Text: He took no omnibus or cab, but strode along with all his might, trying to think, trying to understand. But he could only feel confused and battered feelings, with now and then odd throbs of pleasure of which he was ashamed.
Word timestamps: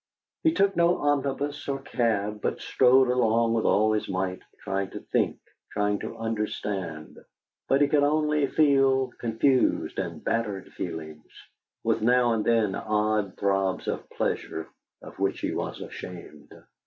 He 0.41 0.51
took 0.51 0.75
no 0.75 0.97
omnibus 0.97 1.67
or 1.69 1.77
cab, 1.79 2.41
but 2.41 2.59
strode 2.59 3.07
along 3.07 3.53
with 3.53 3.65
all 3.65 3.91
his 3.93 4.09
might, 4.09 4.41
trying 4.63 4.89
to 4.89 4.99
think, 5.01 5.37
trying 5.71 5.99
to 5.99 6.17
understand. 6.17 7.19
But 7.67 7.81
he 7.81 7.87
could 7.87 8.01
only 8.01 8.47
feel 8.47 9.11
confused 9.19 9.99
and 9.99 10.23
battered 10.23 10.73
feelings, 10.73 11.31
with 11.83 12.01
now 12.01 12.33
and 12.33 12.43
then 12.43 12.73
odd 12.73 13.37
throbs 13.37 13.87
of 13.87 14.09
pleasure 14.09 14.65
of 15.03 15.19
which 15.19 15.39
he 15.41 15.53
was 15.53 15.79
ashamed. 15.81 16.51